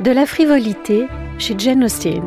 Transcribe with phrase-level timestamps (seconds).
[0.00, 2.22] De la frivolité chez Jane Austen.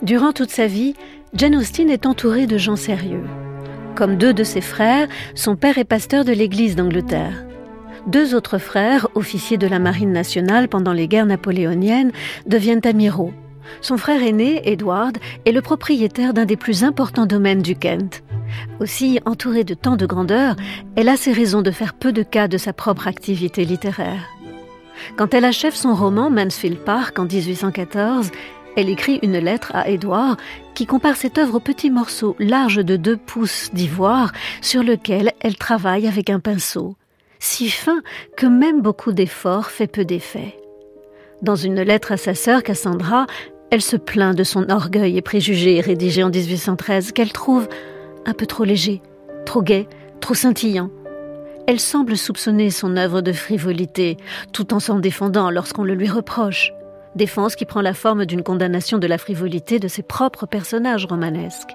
[0.00, 0.94] Durant toute sa vie,
[1.34, 3.24] Jane Austen est entourée de gens sérieux.
[3.94, 7.44] Comme deux de ses frères, son père est pasteur de l'Église d'Angleterre.
[8.06, 12.12] Deux autres frères, officiers de la Marine nationale pendant les guerres napoléoniennes,
[12.46, 13.34] deviennent amiraux.
[13.80, 18.22] Son frère aîné, Edward, est le propriétaire d'un des plus importants domaines du Kent.
[18.80, 20.56] Aussi, entourée de tant de grandeur,
[20.96, 24.28] elle a ses raisons de faire peu de cas de sa propre activité littéraire.
[25.16, 28.30] Quand elle achève son roman Mansfield Park en 1814,
[28.76, 30.38] elle écrit une lettre à Edward
[30.74, 35.56] qui compare cette œuvre au petit morceau large de deux pouces d'ivoire sur lequel elle
[35.56, 36.96] travaille avec un pinceau,
[37.38, 38.00] si fin
[38.36, 40.56] que même beaucoup d'efforts fait peu d'effet.
[41.42, 43.26] Dans une lettre à sa sœur Cassandra,
[43.72, 47.68] elle se plaint de son orgueil et préjugés rédigé en 1813 qu'elle trouve
[48.26, 49.00] un peu trop léger,
[49.46, 49.88] trop gai,
[50.20, 50.90] trop scintillant.
[51.66, 54.18] Elle semble soupçonner son œuvre de frivolité,
[54.52, 56.74] tout en s'en défendant lorsqu'on le lui reproche
[57.14, 61.74] défense qui prend la forme d'une condamnation de la frivolité de ses propres personnages romanesques.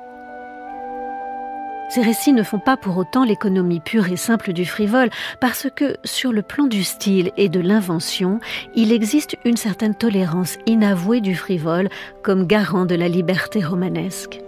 [1.90, 5.96] Ces récits ne font pas pour autant l'économie pure et simple du frivole, parce que,
[6.04, 8.40] sur le plan du style et de l'invention,
[8.76, 11.90] il existe une certaine tolérance inavouée du frivole
[12.24, 14.42] comme garant de la liberté romanesque.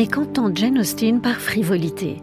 [0.00, 2.22] Mais qu'entend Jane Austen par frivolité?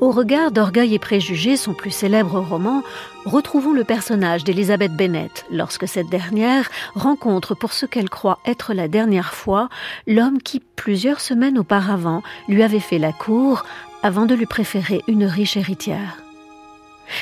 [0.00, 2.84] Au regard d'Orgueil et Préjugés, son plus célèbre roman,
[3.24, 8.86] retrouvons le personnage d'Elizabeth Bennet lorsque cette dernière rencontre pour ce qu'elle croit être la
[8.86, 9.68] dernière fois
[10.06, 13.64] l'homme qui, plusieurs semaines auparavant, lui avait fait la cour
[14.04, 16.22] avant de lui préférer une riche héritière.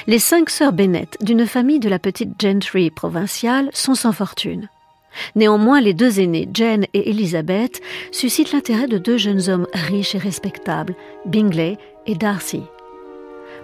[0.07, 4.69] Les cinq sœurs Bennet d'une famille de la petite gentry provinciale sont sans fortune.
[5.37, 7.81] Néanmoins, les deux aînés, Jane et Elizabeth,
[8.13, 10.95] suscitent l'intérêt de deux jeunes hommes riches et respectables,
[11.27, 12.63] Bingley et Darcy.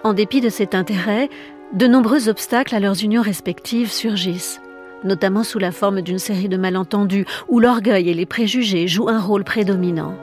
[0.03, 1.29] En dépit de cet intérêt,
[1.73, 4.61] de nombreux obstacles à leurs unions respectives surgissent,
[5.03, 9.19] notamment sous la forme d'une série de malentendus où l'orgueil et les préjugés jouent un
[9.19, 10.15] rôle prédominant.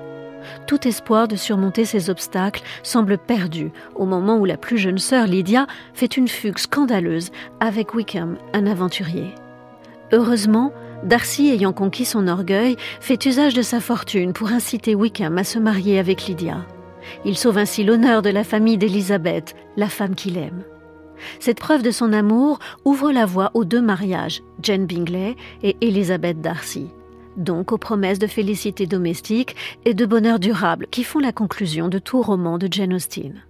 [0.66, 5.26] Tout espoir de surmonter ces obstacles semble perdu au moment où la plus jeune sœur
[5.26, 9.34] Lydia fait une fugue scandaleuse avec Wickham, un aventurier.
[10.12, 10.72] Heureusement,
[11.04, 15.58] Darcy, ayant conquis son orgueil, fait usage de sa fortune pour inciter Wickham à se
[15.58, 16.64] marier avec Lydia.
[17.24, 20.62] Il sauve ainsi l'honneur de la famille d'Elizabeth, la femme qu'il aime.
[21.40, 26.40] Cette preuve de son amour ouvre la voie aux deux mariages, Jane Bingley et Elizabeth
[26.40, 26.88] Darcy,
[27.36, 31.98] donc aux promesses de félicité domestique et de bonheur durable qui font la conclusion de
[31.98, 33.42] tout roman de Jane Austen.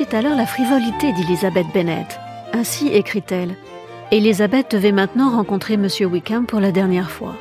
[0.00, 2.06] Cite alors la frivolité d'Elizabeth Bennet.
[2.54, 3.54] Ainsi écrit-elle
[4.10, 5.88] Elizabeth devait maintenant rencontrer M.
[6.10, 7.36] Wickham pour la dernière fois.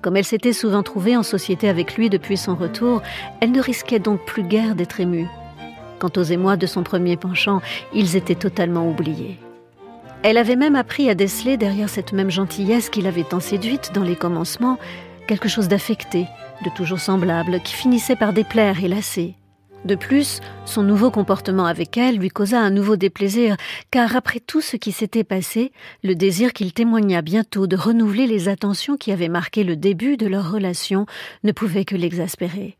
[0.00, 3.02] Comme elle s'était souvent trouvée en société avec lui depuis son retour,
[3.40, 5.26] elle ne risquait donc plus guère d'être émue.
[5.98, 7.60] Quant aux émois de son premier penchant,
[7.92, 9.40] ils étaient totalement oubliés.
[10.22, 14.04] Elle avait même appris à déceler derrière cette même gentillesse qui l'avait tant séduite dans
[14.04, 14.78] les commencements,
[15.26, 16.28] quelque chose d'affecté,
[16.64, 19.34] de toujours semblable, qui finissait par déplaire et lasser.
[19.84, 23.56] De plus, son nouveau comportement avec elle lui causa un nouveau déplaisir,
[23.90, 25.72] car après tout ce qui s'était passé,
[26.02, 30.26] le désir qu'il témoigna bientôt de renouveler les attentions qui avaient marqué le début de
[30.26, 31.04] leur relation
[31.42, 32.78] ne pouvait que l'exaspérer.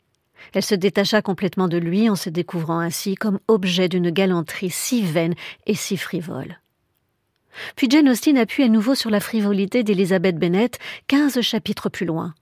[0.55, 5.03] Elle se détacha complètement de lui en se découvrant ainsi comme objet d'une galanterie si
[5.03, 5.35] vaine
[5.67, 6.59] et si frivole.
[7.77, 10.71] Puis Jane Austen appuie à nouveau sur la frivolité d'Elizabeth Bennet,
[11.07, 12.35] quinze chapitres plus loin.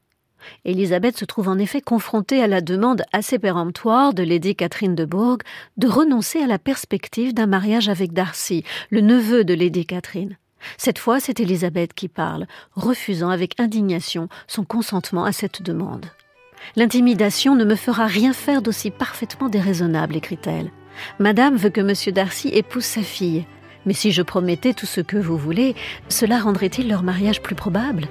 [0.64, 5.04] Élisabeth se trouve en effet confrontée à la demande assez péremptoire de Lady Catherine de
[5.04, 5.42] Bourgh
[5.76, 10.36] de renoncer à la perspective d'un mariage avec Darcy, le neveu de Lady Catherine.
[10.78, 16.06] Cette fois, c'est Élisabeth qui parle, refusant avec indignation son consentement à cette demande.
[16.76, 20.70] L'intimidation ne me fera rien faire d'aussi parfaitement déraisonnable, écrit-elle.
[21.18, 22.14] Madame veut que M.
[22.14, 23.44] Darcy épouse sa fille.
[23.84, 25.74] Mais si je promettais tout ce que vous voulez,
[26.08, 28.06] cela rendrait-il leur mariage plus probable?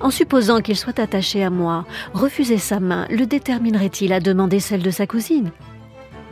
[0.00, 4.82] En supposant qu'il soit attaché à moi, refuser sa main le déterminerait-il à demander celle
[4.82, 5.50] de sa cousine?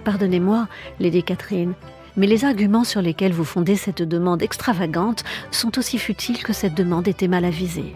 [0.04, 0.68] Pardonnez-moi,
[1.00, 1.74] Lady Catherine,
[2.16, 6.74] mais les arguments sur lesquels vous fondez cette demande extravagante sont aussi futiles que cette
[6.74, 7.94] demande était mal avisée.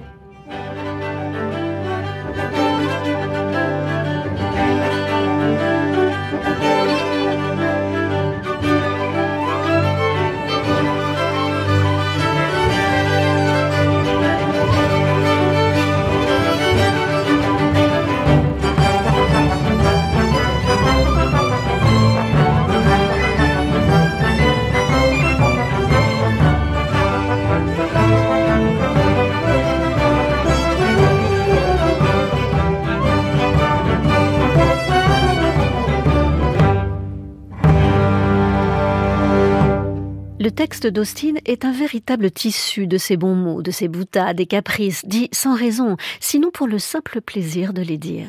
[40.52, 45.04] Texte d'Austin est un véritable tissu de ses bons mots, de ses boutades et caprices,
[45.06, 48.26] dits sans raison, sinon pour le simple plaisir de les dire.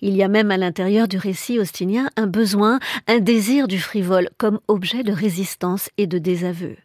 [0.00, 4.30] Il y a même à l'intérieur du récit austinien un besoin, un désir du frivole
[4.38, 6.76] comme objet de résistance et de désaveu.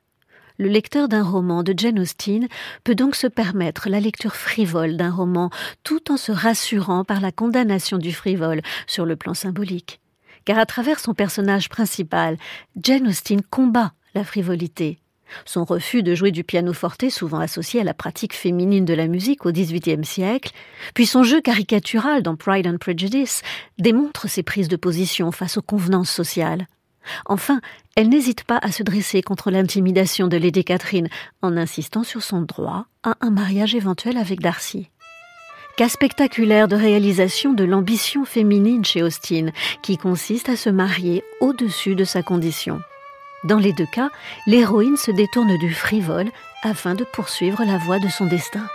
[0.60, 2.48] Le lecteur d'un roman de Jane Austen
[2.84, 5.50] peut donc se permettre la lecture frivole d'un roman
[5.84, 10.00] tout en se rassurant par la condamnation du frivole sur le plan symbolique.
[10.46, 12.38] Car à travers son personnage principal,
[12.82, 15.00] Jane Austen combat la frivolité.
[15.46, 19.46] Son refus de jouer du pianoforte, souvent associé à la pratique féminine de la musique
[19.46, 20.52] au XVIIIe siècle,
[20.94, 23.42] puis son jeu caricatural dans Pride and Prejudice,
[23.80, 26.68] démontrent ses prises de position face aux convenances sociales.
[27.26, 27.60] Enfin,
[27.96, 31.10] elle n'hésite pas à se dresser contre l'intimidation de Lady Catherine
[31.42, 34.90] en insistant sur son droit à un mariage éventuel avec Darcy.
[35.76, 39.48] Cas spectaculaire de réalisation de l'ambition féminine chez Austin,
[39.82, 42.80] qui consiste à se marier au-dessus de sa condition.
[43.44, 44.10] Dans les deux cas,
[44.48, 46.32] l'héroïne se détourne du frivole
[46.64, 48.66] afin de poursuivre la voie de son destin.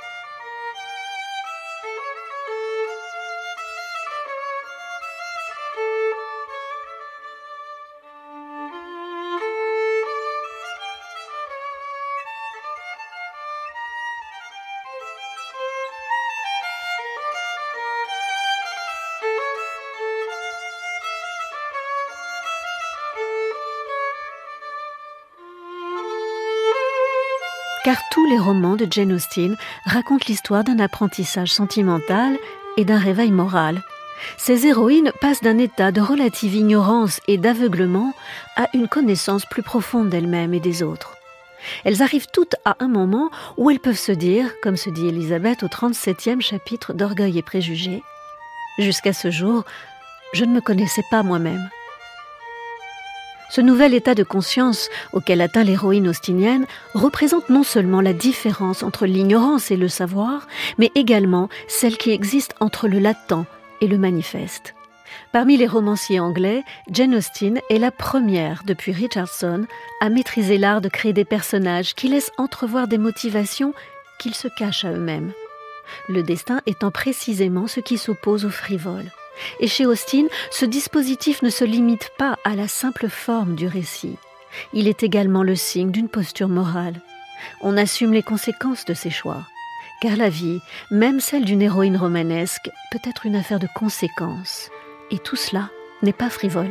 [27.84, 32.36] Car tous les romans de Jane Austen racontent l'histoire d'un apprentissage sentimental
[32.76, 33.82] et d'un réveil moral.
[34.36, 38.12] Ces héroïnes passent d'un état de relative ignorance et d'aveuglement
[38.56, 41.14] à une connaissance plus profonde d'elles-mêmes et des autres.
[41.84, 45.62] Elles arrivent toutes à un moment où elles peuvent se dire, comme se dit Elisabeth
[45.62, 48.02] au 37e chapitre d'Orgueil et Préjugés,
[48.78, 49.64] Jusqu'à ce jour,
[50.32, 51.68] je ne me connaissais pas moi-même.
[53.50, 59.06] Ce nouvel état de conscience auquel atteint l'héroïne austinienne représente non seulement la différence entre
[59.06, 60.46] l'ignorance et le savoir,
[60.76, 63.46] mais également celle qui existe entre le latent
[63.80, 64.74] et le manifeste.
[65.32, 69.66] Parmi les romanciers anglais, Jane Austen est la première depuis Richardson
[70.00, 73.72] à maîtriser l'art de créer des personnages qui laissent entrevoir des motivations
[74.18, 75.32] qu'ils se cachent à eux-mêmes.
[76.08, 79.10] Le destin étant précisément ce qui s'oppose au frivole.
[79.60, 84.16] Et chez Austin, ce dispositif ne se limite pas à la simple forme du récit.
[84.72, 87.00] Il est également le signe d'une posture morale.
[87.60, 89.42] On assume les conséquences de ses choix.
[90.00, 94.70] Car la vie, même celle d'une héroïne romanesque, peut être une affaire de conséquences.
[95.10, 95.70] Et tout cela
[96.02, 96.70] n'est pas frivole.